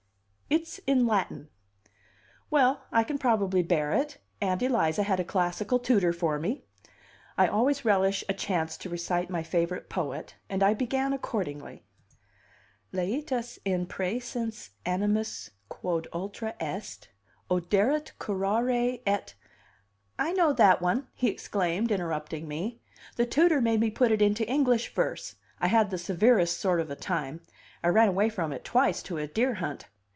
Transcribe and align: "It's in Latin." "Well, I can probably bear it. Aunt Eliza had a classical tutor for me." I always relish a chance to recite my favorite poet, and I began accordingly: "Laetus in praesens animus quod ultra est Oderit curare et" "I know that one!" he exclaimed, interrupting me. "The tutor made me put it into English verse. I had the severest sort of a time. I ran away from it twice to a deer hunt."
"It's 0.53 0.79
in 0.79 1.07
Latin." 1.07 1.47
"Well, 2.49 2.83
I 2.91 3.05
can 3.05 3.17
probably 3.17 3.63
bear 3.63 3.93
it. 3.93 4.17
Aunt 4.41 4.61
Eliza 4.61 5.03
had 5.03 5.17
a 5.17 5.23
classical 5.23 5.79
tutor 5.79 6.11
for 6.11 6.39
me." 6.39 6.65
I 7.37 7.47
always 7.47 7.85
relish 7.85 8.25
a 8.27 8.33
chance 8.33 8.75
to 8.79 8.89
recite 8.89 9.29
my 9.29 9.43
favorite 9.43 9.89
poet, 9.89 10.35
and 10.49 10.61
I 10.61 10.73
began 10.73 11.13
accordingly: 11.13 11.85
"Laetus 12.91 13.59
in 13.63 13.85
praesens 13.87 14.71
animus 14.85 15.51
quod 15.69 16.09
ultra 16.11 16.53
est 16.59 17.07
Oderit 17.49 18.11
curare 18.19 18.99
et" 19.05 19.35
"I 20.27 20.33
know 20.33 20.51
that 20.51 20.81
one!" 20.81 21.07
he 21.13 21.29
exclaimed, 21.29 21.93
interrupting 21.93 22.45
me. 22.49 22.81
"The 23.15 23.25
tutor 23.25 23.61
made 23.61 23.79
me 23.79 23.89
put 23.89 24.11
it 24.11 24.21
into 24.21 24.45
English 24.49 24.93
verse. 24.93 25.37
I 25.61 25.67
had 25.67 25.91
the 25.91 25.97
severest 25.97 26.59
sort 26.59 26.81
of 26.81 26.89
a 26.91 26.95
time. 26.97 27.39
I 27.81 27.87
ran 27.87 28.09
away 28.09 28.27
from 28.27 28.51
it 28.51 28.65
twice 28.65 29.01
to 29.03 29.17
a 29.17 29.27
deer 29.27 29.53
hunt." 29.53 29.85